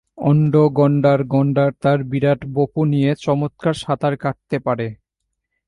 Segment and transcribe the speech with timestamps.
[0.35, 4.87] ন্ড- গণ্ডার- গণ্ডার তার বিরাট বপু নিয়ে চমৎকার সাঁতার কাটতে পারে।